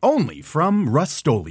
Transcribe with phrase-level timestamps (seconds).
[0.00, 1.50] Only from Rust Hey,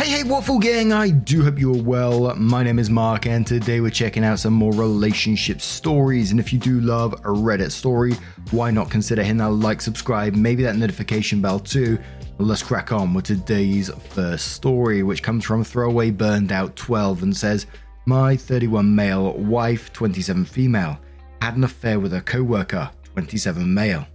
[0.00, 2.34] hey, Waffle Gang, I do hope you're well.
[2.36, 6.30] My name is Mark, and today we're checking out some more relationship stories.
[6.30, 8.14] And if you do love a Reddit story,
[8.50, 11.98] why not consider hitting that like, subscribe, maybe that notification bell too?
[12.38, 17.36] Let's crack on with today's first story, which comes from Throwaway Burned Out 12 and
[17.36, 17.66] says,
[18.06, 20.98] My 31 male, wife 27 female,
[21.42, 24.06] had an affair with a co worker 27 male.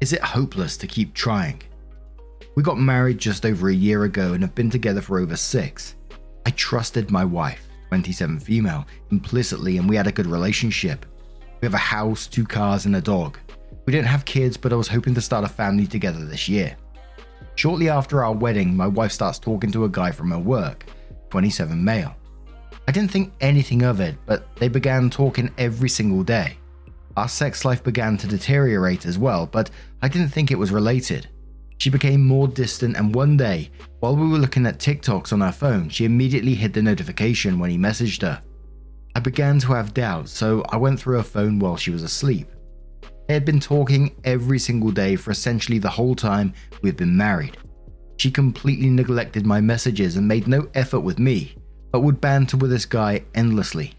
[0.00, 1.62] Is it hopeless to keep trying?
[2.54, 5.96] We got married just over a year ago and have been together for over six.
[6.46, 11.06] I trusted my wife, 27 female, implicitly, and we had a good relationship.
[11.60, 13.38] We have a house, two cars, and a dog.
[13.86, 16.76] We don't have kids, but I was hoping to start a family together this year.
[17.54, 20.86] Shortly after our wedding, my wife starts talking to a guy from her work,
[21.30, 22.14] 27 male.
[22.88, 26.56] I didn't think anything of it, but they began talking every single day.
[27.16, 31.28] Our sex life began to deteriorate as well, but I didn't think it was related.
[31.78, 35.52] She became more distant, and one day, while we were looking at TikToks on our
[35.52, 38.42] phone, she immediately hid the notification when he messaged her.
[39.14, 42.48] I began to have doubts, so I went through her phone while she was asleep.
[43.26, 46.52] They had been talking every single day for essentially the whole time
[46.82, 47.56] we had been married.
[48.18, 51.54] She completely neglected my messages and made no effort with me,
[51.90, 53.94] but would banter with this guy endlessly.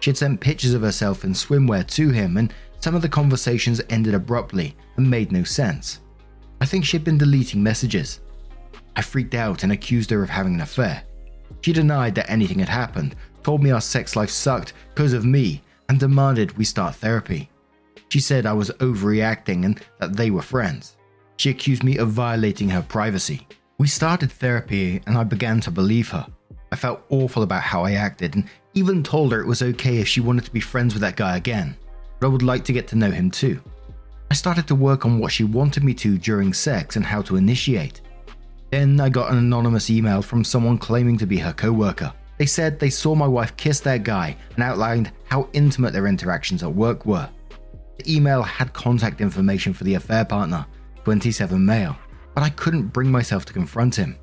[0.00, 3.80] She had sent pictures of herself in swimwear to him, and some of the conversations
[3.90, 6.00] ended abruptly and made no sense.
[6.60, 8.20] I think she had been deleting messages.
[8.96, 11.02] I freaked out and accused her of having an affair.
[11.60, 15.62] She denied that anything had happened, told me our sex life sucked because of me,
[15.88, 17.50] and demanded we start therapy.
[18.08, 20.96] She said I was overreacting and that they were friends.
[21.36, 23.46] She accused me of violating her privacy.
[23.78, 26.26] We started therapy and I began to believe her.
[26.72, 28.44] I felt awful about how I acted and
[28.74, 31.36] even told her it was okay if she wanted to be friends with that guy
[31.36, 31.76] again,
[32.18, 33.60] but I would like to get to know him too.
[34.30, 37.36] I started to work on what she wanted me to during sex and how to
[37.36, 38.00] initiate.
[38.70, 42.12] Then I got an anonymous email from someone claiming to be her co worker.
[42.38, 46.62] They said they saw my wife kiss that guy and outlined how intimate their interactions
[46.62, 47.28] at work were.
[47.98, 50.64] The email had contact information for the affair partner,
[51.04, 51.96] 27 male,
[52.34, 54.16] but I couldn't bring myself to confront him.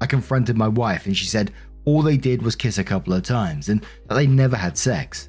[0.00, 1.52] I confronted my wife and she said
[1.84, 5.28] all they did was kiss a couple of times and that they never had sex.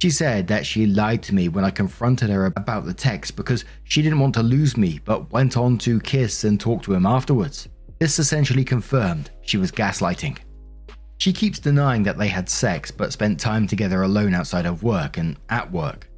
[0.00, 3.64] She said that she lied to me when I confronted her about the text because
[3.82, 7.04] she didn't want to lose me but went on to kiss and talk to him
[7.04, 7.68] afterwards.
[7.98, 10.38] This essentially confirmed she was gaslighting.
[11.18, 15.16] She keeps denying that they had sex but spent time together alone outside of work
[15.18, 16.08] and at work.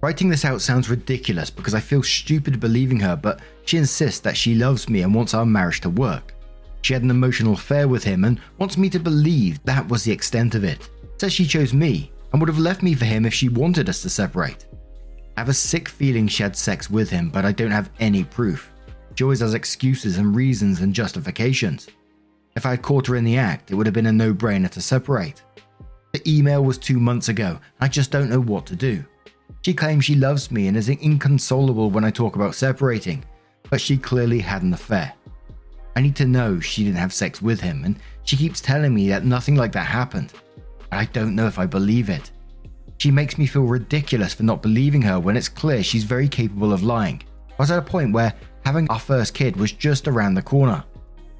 [0.00, 4.36] Writing this out sounds ridiculous because I feel stupid believing her, but she insists that
[4.36, 6.34] she loves me and wants our marriage to work.
[6.82, 10.12] She had an emotional affair with him and wants me to believe that was the
[10.12, 10.88] extent of it.
[11.18, 14.02] Says she chose me and would have left me for him if she wanted us
[14.02, 14.66] to separate.
[15.36, 18.24] I have a sick feeling she had sex with him, but I don't have any
[18.24, 18.70] proof.
[19.14, 21.88] She always has excuses and reasons and justifications.
[22.56, 24.70] If I had caught her in the act, it would have been a no brainer
[24.70, 25.42] to separate.
[26.12, 29.04] The email was two months ago, I just don't know what to do.
[29.62, 33.24] She claims she loves me and is inconsolable when I talk about separating,
[33.70, 35.12] but she clearly had an affair.
[35.98, 39.08] I need to know she didn't have sex with him, and she keeps telling me
[39.08, 40.32] that nothing like that happened.
[40.92, 42.30] I don't know if I believe it.
[42.98, 46.72] She makes me feel ridiculous for not believing her when it's clear she's very capable
[46.72, 47.24] of lying.
[47.50, 48.32] I was at a point where
[48.64, 50.84] having our first kid was just around the corner.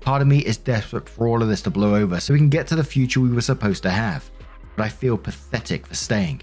[0.01, 2.49] Part of me is desperate for all of this to blow over so we can
[2.49, 4.29] get to the future we were supposed to have,
[4.75, 6.43] but I feel pathetic for staying.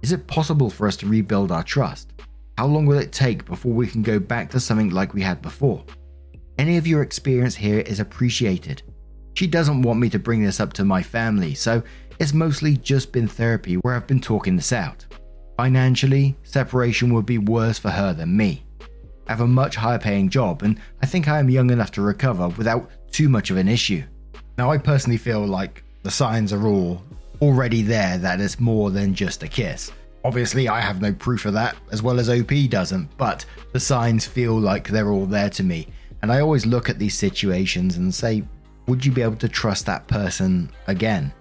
[0.00, 2.14] Is it possible for us to rebuild our trust?
[2.56, 5.42] How long will it take before we can go back to something like we had
[5.42, 5.84] before?
[6.62, 8.82] Any of your experience here is appreciated.
[9.34, 11.82] She doesn't want me to bring this up to my family, so
[12.20, 15.04] it's mostly just been therapy where I've been talking this out.
[15.56, 18.64] Financially, separation would be worse for her than me.
[19.26, 22.00] I have a much higher paying job, and I think I am young enough to
[22.00, 24.04] recover without too much of an issue.
[24.56, 27.02] Now, I personally feel like the signs are all
[27.40, 29.90] already there that it's more than just a kiss.
[30.24, 34.26] Obviously, I have no proof of that, as well as OP doesn't, but the signs
[34.26, 35.88] feel like they're all there to me.
[36.22, 38.44] And I always look at these situations and say,
[38.86, 41.32] would you be able to trust that person again?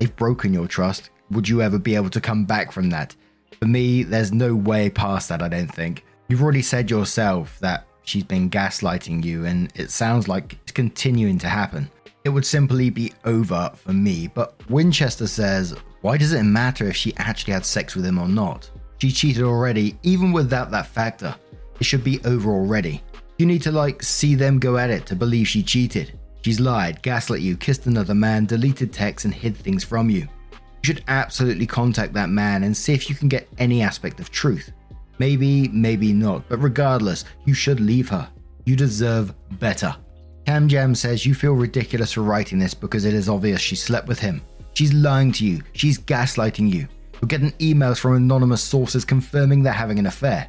[0.00, 3.14] they've broken your trust, would you ever be able to come back from that?
[3.60, 6.04] For me, there's no way past that, I don't think.
[6.28, 11.38] You've already said yourself that she's been gaslighting you, and it sounds like it's continuing
[11.38, 11.88] to happen.
[12.24, 16.96] It would simply be over for me, but Winchester says, Why does it matter if
[16.96, 18.70] she actually had sex with him or not?
[18.98, 21.34] She cheated already, even without that factor.
[21.78, 23.02] It should be over already.
[23.40, 26.12] You need to, like, see them go at it to believe she cheated.
[26.44, 30.28] She's lied, gaslit you, kissed another man, deleted texts, and hid things from you.
[30.52, 34.30] You should absolutely contact that man and see if you can get any aspect of
[34.30, 34.70] truth.
[35.18, 38.28] Maybe, maybe not, but regardless, you should leave her.
[38.66, 39.96] You deserve better.
[40.44, 44.06] Cam Jam says you feel ridiculous for writing this because it is obvious she slept
[44.06, 44.42] with him.
[44.74, 46.86] She's lying to you, she's gaslighting you.
[47.14, 50.46] You're getting emails from anonymous sources confirming they're having an affair.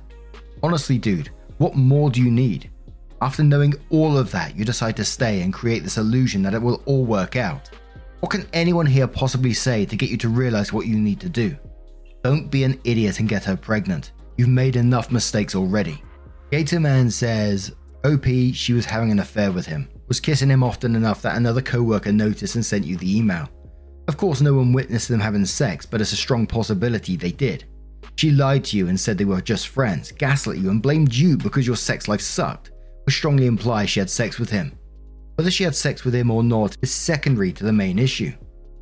[0.61, 2.69] Honestly, dude, what more do you need?
[3.21, 6.61] After knowing all of that, you decide to stay and create this illusion that it
[6.61, 7.69] will all work out.
[8.19, 11.29] What can anyone here possibly say to get you to realize what you need to
[11.29, 11.55] do?
[12.23, 14.11] Don't be an idiot and get her pregnant.
[14.37, 16.03] You've made enough mistakes already.
[16.51, 17.75] Gatorman says,
[18.05, 18.25] OP,
[18.55, 21.83] she was having an affair with him, was kissing him often enough that another co
[21.83, 23.47] worker noticed and sent you the email.
[24.07, 27.65] Of course, no one witnessed them having sex, but it's a strong possibility they did.
[28.15, 31.37] She lied to you and said they were just friends, gaslit you, and blamed you
[31.37, 32.71] because your sex life sucked,
[33.05, 34.77] which strongly implies she had sex with him.
[35.35, 38.33] Whether she had sex with him or not is secondary to the main issue,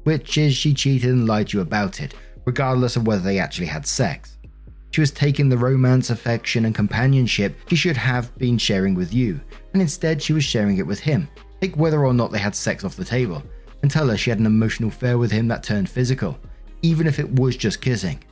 [0.04, 3.68] which is she cheated and lied to you about it, regardless of whether they actually
[3.68, 4.38] had sex.
[4.92, 9.39] She was taking the romance, affection, and companionship she should have been sharing with you,
[9.74, 11.27] and instead she was sharing it with him.
[11.62, 13.44] Take whether or not they had sex off the table,
[13.81, 16.39] and tell her she had an emotional affair with him that turned physical,
[16.81, 18.24] even if it was just kissing.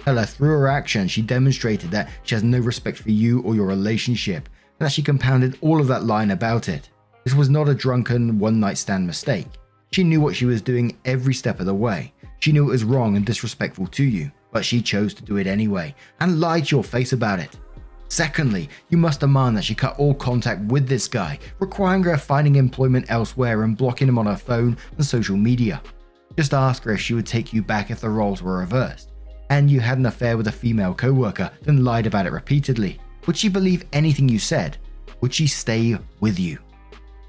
[0.00, 3.54] Tell her through her actions she demonstrated that she has no respect for you or
[3.54, 4.48] your relationship,
[4.84, 6.90] that she compounded all of that lying about it.
[7.24, 9.48] This was not a drunken one night stand mistake.
[9.92, 12.12] She knew what she was doing every step of the way.
[12.40, 15.48] She knew it was wrong and disrespectful to you but she chose to do it
[15.48, 17.58] anyway and lied to your face about it.
[18.08, 22.54] Secondly, you must demand that she cut all contact with this guy, requiring her finding
[22.54, 25.82] employment elsewhere and blocking him on her phone and social media.
[26.36, 29.10] Just ask her if she would take you back if the roles were reversed,
[29.50, 33.00] and you had an affair with a female co worker, then lied about it repeatedly.
[33.26, 34.76] Would she believe anything you said?
[35.20, 36.58] Would she stay with you?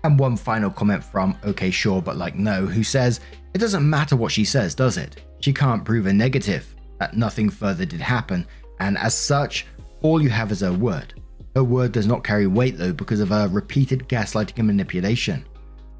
[0.03, 3.21] And one final comment from OK Sure But Like No, who says,
[3.53, 5.23] It doesn't matter what she says, does it?
[5.39, 8.45] She can't prove a negative that nothing further did happen,
[8.79, 9.65] and as such,
[10.01, 11.13] all you have is her word.
[11.55, 15.45] Her word does not carry weight though because of her repeated gaslighting and manipulation.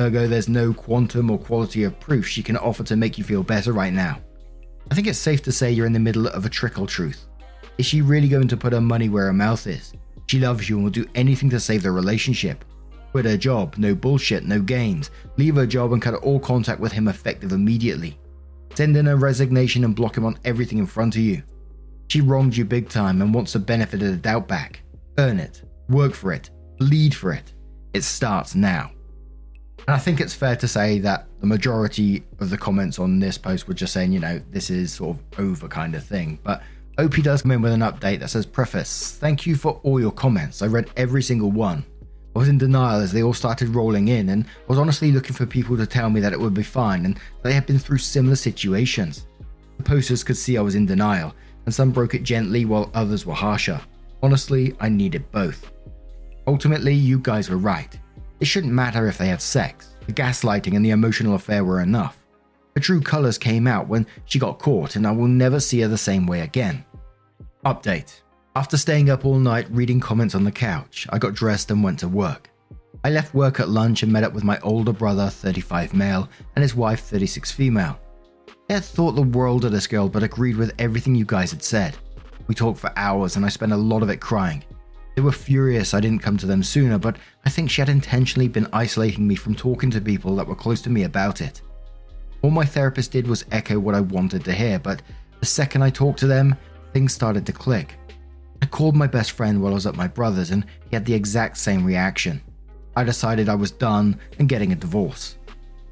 [0.02, 3.44] Ergo, there's no quantum or quality of proof she can offer to make you feel
[3.44, 4.20] better right now.
[4.92, 7.26] I think it's safe to say you're in the middle of a trickle truth.
[7.77, 9.94] Is she really going to put her money where her mouth is?
[10.27, 12.63] She loves you and will do anything to save the relationship.
[13.12, 15.12] Quit her job, no bullshit, no games.
[15.38, 18.18] Leave her job and cut all contact with him effective immediately.
[18.74, 21.44] Send in a resignation and block him on everything in front of you.
[22.07, 24.81] She wronged you big time and wants the benefit of the doubt back.
[25.18, 27.54] Earn it, work for it, bleed for it.
[27.94, 28.92] It starts now.
[29.88, 33.38] And I think it's fair to say that the majority of the comments on this
[33.38, 36.39] post were just saying, you know, this is sort of over kind of thing.
[36.44, 36.63] But
[36.98, 40.12] OP does come in with an update that says, Preface, thank you for all your
[40.12, 40.62] comments.
[40.62, 41.86] I read every single one.
[42.36, 45.36] I was in denial as they all started rolling in, and I was honestly looking
[45.36, 47.98] for people to tell me that it would be fine and they had been through
[47.98, 49.28] similar situations.
[49.78, 53.26] The posters could see I was in denial, and some broke it gently while others
[53.26, 53.82] were harsher.
[54.24, 55.72] Honestly, I needed both.
[56.48, 57.98] Ultimately, you guys were right.
[58.40, 59.96] It shouldn't matter if they had sex.
[60.08, 62.25] The gaslighting and the emotional affair were enough.
[62.75, 65.88] Her true colours came out when she got caught, and I will never see her
[65.88, 66.84] the same way again.
[67.65, 68.22] Update
[68.58, 72.00] after staying up all night reading comments on the couch, I got dressed and went
[72.00, 72.50] to work.
[73.03, 76.63] I left work at lunch and met up with my older brother, 35 male, and
[76.63, 78.00] his wife, 36 female.
[78.70, 81.62] I had thought the world of this girl, but agreed with everything you guys had
[81.62, 81.98] said.
[82.48, 84.63] We talked for hours and I spent a lot of it crying.
[85.15, 88.48] They were furious I didn't come to them sooner, but I think she had intentionally
[88.48, 91.62] been isolating me from talking to people that were close to me about it.
[92.42, 95.01] All my therapist did was echo what I wanted to hear, but
[95.39, 96.56] the second I talked to them,
[96.94, 97.96] things started to click.
[98.62, 101.13] I called my best friend while I was at my brother's, and he had the
[101.13, 102.42] exact same reaction.
[102.96, 105.38] I decided I was done and getting a divorce.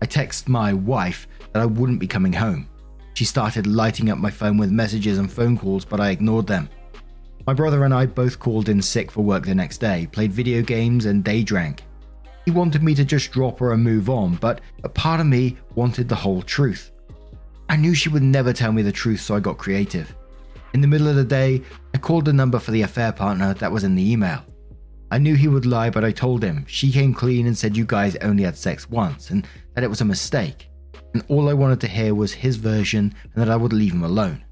[0.02, 2.68] I texted my wife that I wouldn't be coming home.
[3.14, 6.70] She started lighting up my phone with messages and phone calls, but I ignored them.
[7.46, 10.62] My brother and I both called in sick for work the next day, played video
[10.62, 11.84] games, and day drank.
[12.46, 15.58] He wanted me to just drop her and move on, but a part of me
[15.76, 16.92] wanted the whole truth.
[17.70, 20.14] I knew she would never tell me the truth, so I got creative.
[20.74, 21.62] In the middle of the day,
[21.94, 24.44] I called the number for the affair partner that was in the email.
[25.12, 26.66] I knew he would lie, but I told him.
[26.68, 30.02] She came clean and said you guys only had sex once and that it was
[30.02, 30.70] a mistake.
[31.14, 34.04] And all I wanted to hear was his version and that I would leave him
[34.04, 34.44] alone.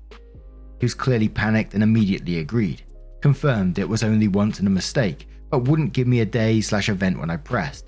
[0.79, 2.83] He was clearly panicked and immediately agreed.
[3.21, 6.89] confirmed it was only once and a mistake, but wouldn't give me a day slash
[6.89, 7.85] event when I pressed.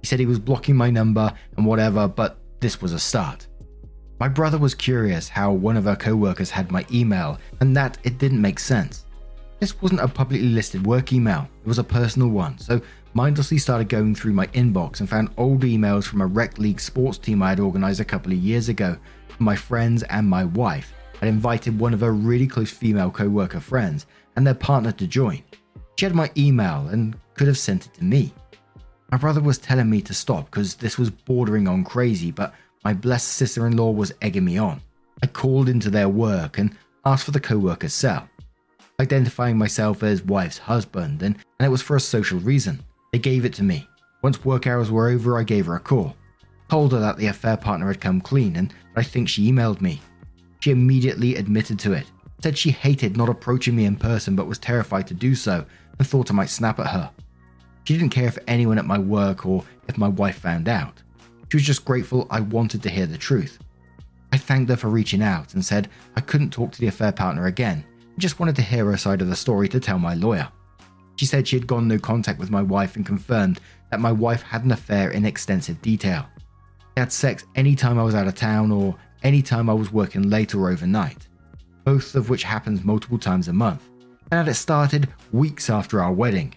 [0.00, 3.48] He said he was blocking my number and whatever, but this was a start.
[4.20, 7.98] My brother was curious how one of our co workers had my email and that
[8.04, 9.06] it didn't make sense.
[9.58, 12.80] This wasn't a publicly listed work email, it was a personal one, so
[13.12, 17.18] mindlessly started going through my inbox and found old emails from a rec league sports
[17.18, 18.96] team I had organised a couple of years ago
[19.40, 20.92] my friends and my wife.
[21.22, 25.06] I'd invited one of her really close female co worker friends and their partner to
[25.06, 25.42] join.
[25.98, 28.32] She had my email and could have sent it to me.
[29.10, 32.54] My brother was telling me to stop because this was bordering on crazy, but
[32.84, 34.80] my blessed sister in law was egging me on.
[35.22, 38.28] I called into their work and asked for the co worker's cell,
[39.00, 42.80] identifying myself as wife's husband, and, and it was for a social reason.
[43.12, 43.88] They gave it to me.
[44.22, 46.14] Once work hours were over, I gave her a call.
[46.68, 50.00] Told her that the affair partner had come clean, and I think she emailed me.
[50.60, 52.06] She immediately admitted to it,
[52.42, 55.64] said she hated not approaching me in person but was terrified to do so,
[56.00, 57.10] and thought I might snap at her.
[57.84, 61.02] She didn't care if anyone at my work or if my wife found out.
[61.50, 63.58] She was just grateful I wanted to hear the truth.
[64.32, 67.46] I thanked her for reaching out and said I couldn't talk to the affair partner
[67.46, 67.84] again,
[68.16, 70.48] just wanted to hear her side of the story to tell my lawyer.
[71.16, 74.40] She said she had gone no contact with my wife and confirmed that my wife
[74.40, 76.24] had an affair in extensive detail.
[76.94, 79.92] They had sex any time I was out of town or any time I was
[79.92, 81.28] working late or overnight,
[81.84, 83.89] both of which happens multiple times a month,
[84.30, 86.54] and had it started weeks after our wedding.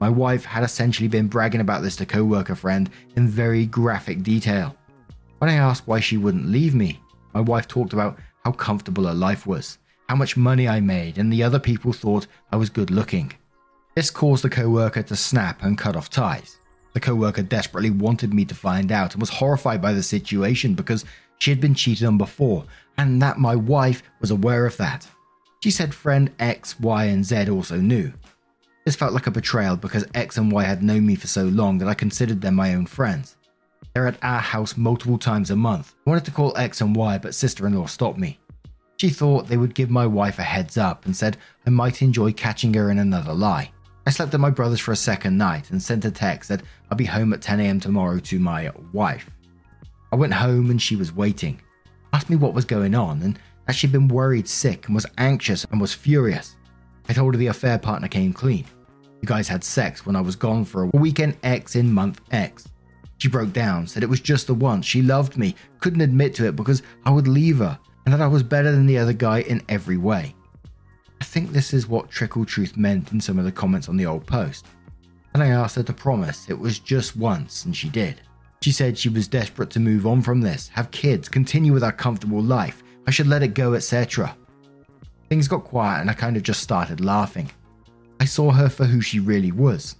[0.00, 4.76] My wife had essentially been bragging about this to co-worker friend in very graphic detail.
[5.38, 7.00] When I asked why she wouldn't leave me,
[7.34, 9.78] my wife talked about how comfortable her life was,
[10.08, 13.32] how much money I made, and the other people thought I was good looking.
[13.94, 16.58] This caused the co-worker to snap and cut off ties.
[16.92, 21.04] The co-worker desperately wanted me to find out and was horrified by the situation because
[21.38, 22.64] she had been cheated on before
[22.98, 25.06] and that my wife was aware of that.
[25.62, 28.12] She said friend X, Y, and Z also knew.
[28.86, 31.76] This felt like a betrayal because X and Y had known me for so long
[31.78, 33.36] that I considered them my own friends.
[33.92, 35.94] They're at our house multiple times a month.
[36.06, 38.38] I wanted to call X and Y, but sister in law stopped me.
[38.96, 41.36] She thought they would give my wife a heads up and said
[41.66, 43.70] I might enjoy catching her in another lie.
[44.06, 46.96] I slept at my brother's for a second night and sent a text that I'll
[46.96, 49.28] be home at 10am tomorrow to my wife.
[50.10, 51.60] I went home and she was waiting.
[52.14, 53.38] Asked me what was going on and
[53.76, 56.56] she'd been worried sick and was anxious and was furious.
[57.08, 58.64] I told her the affair partner came clean.
[59.20, 62.68] You guys had sex when I was gone for a weekend X in month X.
[63.18, 64.86] She broke down, said it was just the once.
[64.86, 68.26] She loved me, couldn't admit to it because I would leave her, and that I
[68.26, 70.34] was better than the other guy in every way.
[71.20, 74.06] I think this is what Trickle Truth meant in some of the comments on the
[74.06, 74.66] old post.
[75.34, 78.22] And I asked her to promise it was just once, and she did.
[78.62, 81.92] She said she was desperate to move on from this, have kids, continue with our
[81.92, 82.82] comfortable life.
[83.06, 84.36] I should let it go, etc.
[85.28, 87.50] Things got quiet and I kind of just started laughing.
[88.20, 89.96] I saw her for who she really was.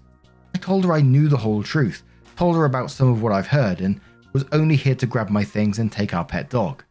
[0.55, 2.03] I told her I knew the whole truth,
[2.37, 4.01] told her about some of what I've heard, and
[4.33, 6.85] was only here to grab my things and take our pet dog.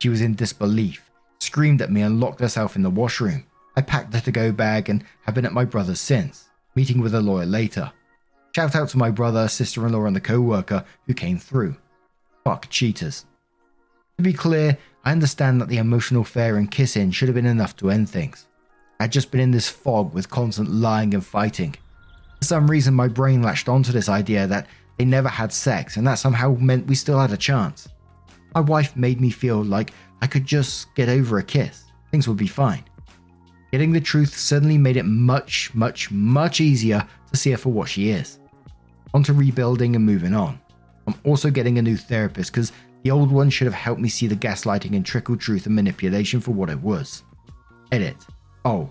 [0.00, 1.10] She was in disbelief,
[1.40, 3.44] screamed at me, and locked herself in the washroom.
[3.76, 7.14] I packed her to go bag and have been at my brother's since, meeting with
[7.14, 7.92] a lawyer later.
[8.54, 11.76] Shout out to my brother, sister in law, and the co worker who came through.
[12.44, 13.26] Fuck cheaters.
[14.18, 17.76] To be clear, I understand that the emotional fare and kissing should have been enough
[17.76, 18.46] to end things.
[19.00, 21.76] I'd just been in this fog with constant lying and fighting.
[22.38, 26.06] For some reason, my brain latched onto this idea that they never had sex and
[26.06, 27.88] that somehow meant we still had a chance.
[28.54, 29.92] My wife made me feel like
[30.22, 32.84] I could just get over a kiss, things would be fine.
[33.72, 37.88] Getting the truth suddenly made it much, much, much easier to see her for what
[37.88, 38.38] she is.
[39.12, 40.60] On to rebuilding and moving on.
[41.06, 42.72] I'm also getting a new therapist because
[43.04, 46.40] the old one should have helped me see the gaslighting and trickle truth and manipulation
[46.40, 47.22] for what it was.
[47.92, 48.16] Edit.
[48.64, 48.90] Oh,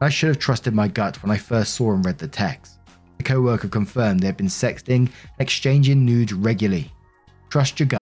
[0.00, 2.80] I should have trusted my gut when I first saw and read the text.
[3.18, 6.92] The co worker confirmed they had been sexting and exchanging nudes regularly.
[7.50, 8.00] Trust your gut.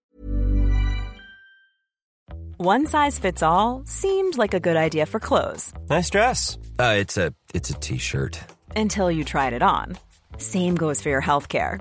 [2.57, 5.75] One size fits all seemed like a good idea for clothes.
[5.91, 6.57] Nice dress.
[6.79, 8.41] Uh, it's a it's a t-shirt.
[8.75, 9.99] Until you tried it on.
[10.39, 11.81] Same goes for your healthcare.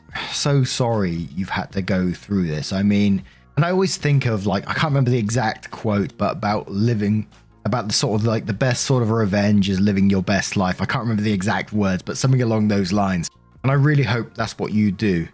[0.31, 2.73] so sorry you've had to go through this.
[2.73, 3.23] I mean,
[3.55, 7.27] and I always think of like I can't remember the exact quote, but about living
[7.65, 10.81] about the sort of like the best sort of revenge is living your best life.
[10.81, 13.29] I can't remember the exact words, but something along those lines.
[13.63, 15.27] And I really hope that's what you do.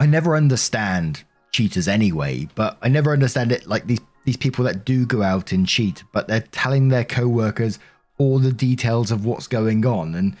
[0.00, 4.84] I never understand cheaters anyway, but I never understand it like these these people that
[4.84, 7.78] do go out and cheat, but they're telling their co-workers
[8.18, 10.36] all the details of what's going on and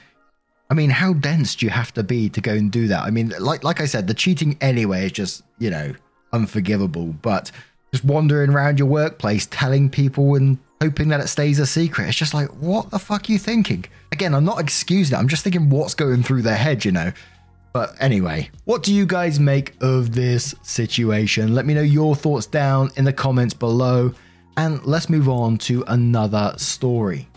[0.74, 3.04] I mean, how dense do you have to be to go and do that?
[3.04, 5.94] I mean, like like I said, the cheating anyway is just, you know,
[6.32, 7.52] unforgivable, but
[7.92, 12.08] just wandering around your workplace telling people and hoping that it stays a secret.
[12.08, 13.84] It's just like, what the fuck are you thinking?
[14.10, 15.20] Again, I'm not excusing it.
[15.20, 17.12] I'm just thinking what's going through their head, you know.
[17.72, 21.54] But anyway, what do you guys make of this situation?
[21.54, 24.12] Let me know your thoughts down in the comments below.
[24.56, 27.28] And let's move on to another story.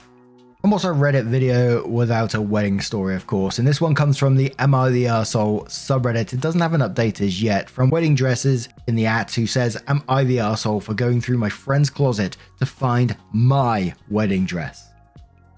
[0.68, 4.18] I'm also a Reddit video without a wedding story, of course, and this one comes
[4.18, 6.34] from the Am I the Arsehole subreddit.
[6.34, 9.82] It doesn't have an update as yet from Wedding Dresses in the at who says,
[9.88, 14.90] Am I the arsehole for going through my friend's closet to find my wedding dress?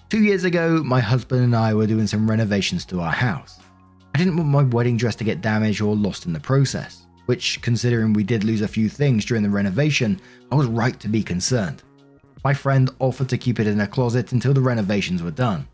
[0.10, 3.60] Two years ago, my husband and I were doing some renovations to our house.
[4.14, 7.64] I didn't want my wedding dress to get damaged or lost in the process, which,
[7.64, 11.24] considering we did lose a few things during the renovation, I was right to be
[11.24, 11.82] concerned.
[12.44, 15.68] My friend offered to keep it in her closet until the renovations were done.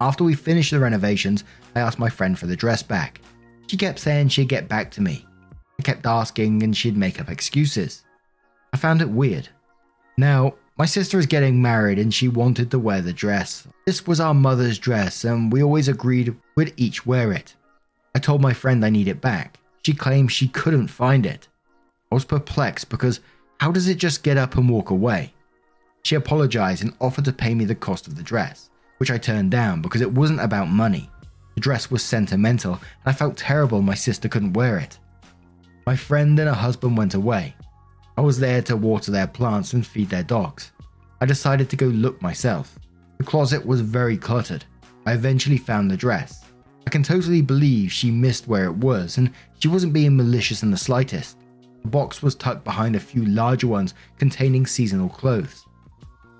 [0.00, 1.44] After we finished the renovations,
[1.76, 3.20] I asked my friend for the dress back.
[3.68, 5.24] She kept saying she'd get back to me.
[5.78, 8.02] I kept asking and she'd make up excuses.
[8.72, 9.48] I found it weird.
[10.16, 13.68] Now, my sister is getting married and she wanted to wear the dress.
[13.86, 17.54] This was our mother's dress and we always agreed we'd each wear it.
[18.14, 19.60] I told my friend I need it back.
[19.84, 21.46] She claimed she couldn't find it.
[22.10, 23.20] I was perplexed because
[23.60, 25.32] how does it just get up and walk away?
[26.02, 29.50] She apologized and offered to pay me the cost of the dress, which I turned
[29.50, 31.08] down because it wasn't about money.
[31.54, 34.98] The dress was sentimental, and I felt terrible my sister couldn't wear it.
[35.86, 37.54] My friend and her husband went away.
[38.16, 40.72] I was there to water their plants and feed their dogs.
[41.20, 42.78] I decided to go look myself.
[43.18, 44.64] The closet was very cluttered.
[45.06, 46.44] I eventually found the dress.
[46.86, 50.70] I can totally believe she missed where it was, and she wasn't being malicious in
[50.70, 51.38] the slightest.
[51.82, 55.64] The box was tucked behind a few larger ones containing seasonal clothes.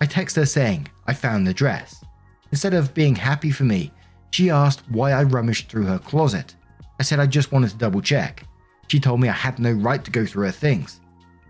[0.03, 2.05] I text her saying, I found the dress.
[2.51, 3.93] Instead of being happy for me,
[4.33, 6.57] she asked why I rummaged through her closet.
[6.99, 8.45] I said I just wanted to double check.
[8.89, 11.01] She told me I had no right to go through her things.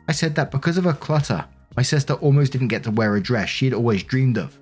[0.06, 1.46] I said that because of her clutter,
[1.78, 4.58] my sister almost didn't get to wear a dress she had always dreamed of.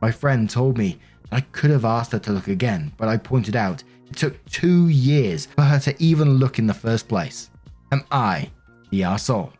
[0.00, 1.00] My friend told me
[1.32, 4.86] I could have asked her to look again, but I pointed out it took two
[4.86, 7.50] years for her to even look in the first place.
[7.90, 8.52] Am I
[8.90, 9.52] the arsehole?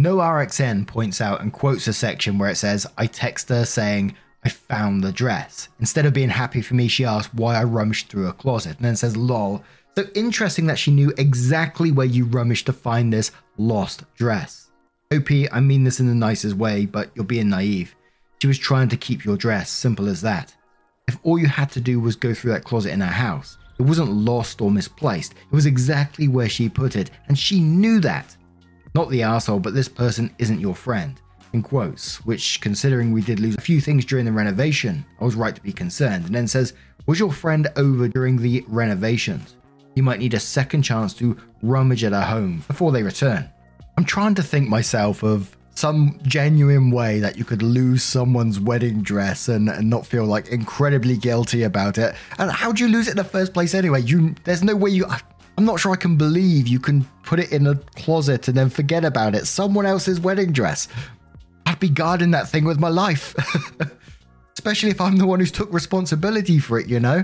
[0.00, 4.16] No RXN points out and quotes a section where it says, I text her saying,
[4.42, 5.68] I found the dress.
[5.78, 8.86] Instead of being happy for me, she asked why I rummaged through a closet and
[8.86, 9.62] then says, lol.
[9.98, 14.70] So interesting that she knew exactly where you rummaged to find this lost dress.
[15.14, 17.94] OP, I mean this in the nicest way, but you're being naive.
[18.40, 20.56] She was trying to keep your dress, simple as that.
[21.08, 23.82] If all you had to do was go through that closet in her house, it
[23.82, 25.34] wasn't lost or misplaced.
[25.34, 28.34] It was exactly where she put it, and she knew that.
[28.94, 31.20] Not the asshole, but this person isn't your friend.
[31.52, 35.34] In quotes, which, considering we did lose a few things during the renovation, I was
[35.34, 36.26] right to be concerned.
[36.26, 36.74] And then says,
[37.06, 39.56] Was your friend over during the renovations?
[39.96, 43.50] You might need a second chance to rummage at her home before they return.
[43.96, 49.02] I'm trying to think myself of some genuine way that you could lose someone's wedding
[49.02, 52.14] dress and, and not feel like incredibly guilty about it.
[52.38, 54.02] And how do you lose it in the first place anyway?
[54.02, 55.06] You there's no way you
[55.58, 58.68] I'm not sure I can believe you can put it in a closet and then
[58.68, 59.46] forget about it.
[59.46, 60.88] Someone else's wedding dress.
[61.64, 63.36] I'd be guarding that thing with my life.
[64.54, 67.22] Especially if I'm the one who's took responsibility for it, you know?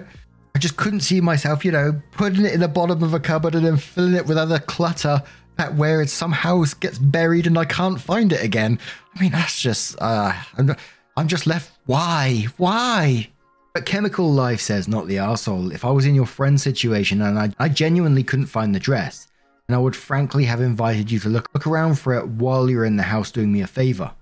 [0.55, 3.57] I just couldn't see myself, you know, putting it in the bottom of a cupboard
[3.57, 5.21] and then filling it with other clutter
[5.57, 8.79] that where it somehow gets buried and I can't find it again.
[9.17, 10.77] I mean, that's just, uh, I'm,
[11.17, 11.77] I'm just left.
[11.87, 12.47] Why?
[12.59, 13.29] Why?
[13.75, 15.75] But Chemical Life says, not the arsehole.
[15.75, 19.26] If I was in your friend's situation and I, I genuinely couldn't find the dress,
[19.67, 22.85] then I would frankly have invited you to look, look around for it while you're
[22.85, 24.13] in the house doing me a favor.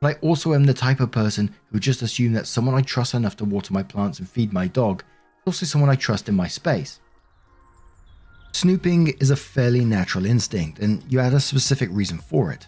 [0.00, 3.14] But I also am the type of person who just assume that someone I trust
[3.14, 6.34] enough to water my plants and feed my dog is also someone I trust in
[6.34, 7.00] my space.
[8.52, 12.66] Snooping is a fairly natural instinct, and you had a specific reason for it.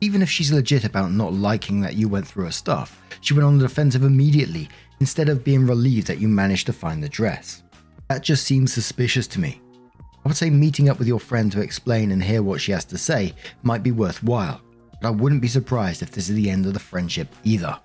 [0.00, 3.46] Even if she's legit about not liking that you went through her stuff, she went
[3.46, 7.62] on the defensive immediately instead of being relieved that you managed to find the dress.
[8.08, 9.61] That just seems suspicious to me.
[10.24, 12.84] I would say meeting up with your friend to explain and hear what she has
[12.86, 14.60] to say might be worthwhile,
[15.00, 17.78] but I wouldn't be surprised if this is the end of the friendship either.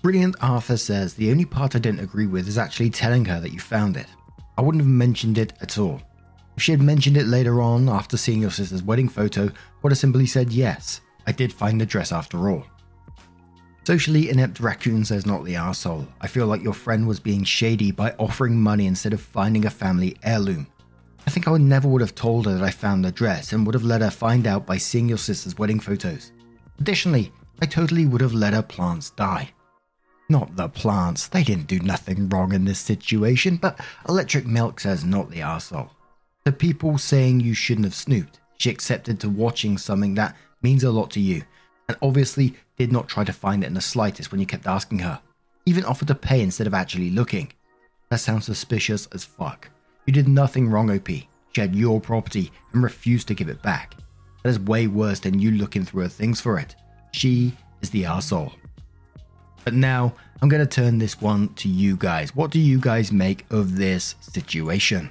[0.00, 3.52] Brilliant Arthur says the only part I didn't agree with is actually telling her that
[3.52, 4.06] you found it.
[4.56, 6.00] I wouldn't have mentioned it at all.
[6.56, 9.52] If she had mentioned it later on after seeing your sister's wedding photo, I
[9.82, 12.64] would have simply said yes, I did find the dress after all.
[13.84, 16.06] Socially inept raccoon says not the arsehole.
[16.20, 19.70] I feel like your friend was being shady by offering money instead of finding a
[19.70, 20.66] family heirloom.
[21.28, 23.66] I think I would never would have told her that I found the dress and
[23.66, 26.32] would have let her find out by seeing your sister's wedding photos.
[26.80, 29.50] Additionally, I totally would have let her plants die.
[30.30, 35.04] Not the plants, they didn't do nothing wrong in this situation, but Electric Milk says
[35.04, 35.90] not the arsehole.
[36.44, 40.90] The people saying you shouldn't have snooped, she accepted to watching something that means a
[40.90, 41.42] lot to you,
[41.88, 45.00] and obviously did not try to find it in the slightest when you kept asking
[45.00, 45.20] her.
[45.66, 47.52] Even offered to pay instead of actually looking.
[48.08, 49.68] That sounds suspicious as fuck.
[50.08, 51.06] You did nothing wrong, OP.
[51.06, 53.94] She had your property and refused to give it back.
[54.42, 56.74] That is way worse than you looking through her things for it.
[57.12, 58.54] She is the arsehole.
[59.64, 62.34] But now I'm going to turn this one to you guys.
[62.34, 65.10] What do you guys make of this situation?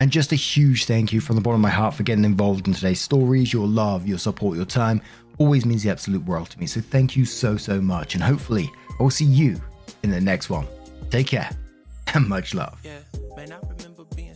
[0.00, 2.66] And just a huge thank you from the bottom of my heart for getting involved
[2.66, 3.52] in today's stories.
[3.52, 5.02] Your love, your support, your time
[5.36, 6.66] always means the absolute world to me.
[6.66, 8.14] So thank you so, so much.
[8.14, 9.60] And hopefully, I will see you
[10.02, 10.66] in the next one.
[11.10, 11.50] Take care
[12.14, 12.80] and much love.
[12.82, 13.00] Yeah,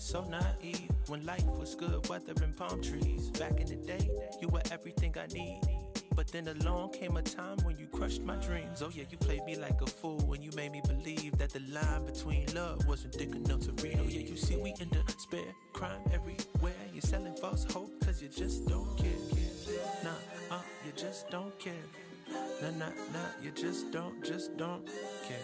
[0.04, 3.30] so naive when life was good, weather and palm trees.
[3.30, 5.60] Back in the day, you were everything I need.
[6.14, 8.82] But then along came a time when you crushed my dreams.
[8.82, 11.60] Oh, yeah, you played me like a fool when you made me believe that the
[11.72, 13.98] line between love wasn't thick enough to read.
[13.98, 16.84] Oh, yeah, you see, we in despair, crime everywhere.
[16.92, 19.08] You're selling false hope because you just don't care.
[20.04, 21.72] Nah, uh, you just don't care.
[22.62, 24.86] Nah, nah, nah, you just don't, just don't
[25.26, 25.43] care.